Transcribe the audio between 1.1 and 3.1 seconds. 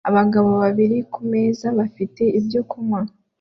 kumeza bafite ibyo kunywa